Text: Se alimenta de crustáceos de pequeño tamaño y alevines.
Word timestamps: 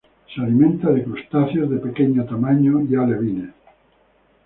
Se 0.33 0.41
alimenta 0.41 0.89
de 0.89 1.03
crustáceos 1.03 1.69
de 1.69 1.77
pequeño 1.77 2.25
tamaño 2.25 2.81
y 2.89 2.95
alevines. 2.95 3.51